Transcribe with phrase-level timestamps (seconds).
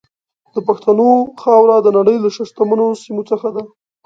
[0.53, 1.09] د پښتنو
[1.41, 3.63] خاوره د نړۍ له شتمنو سیمو څخه ده.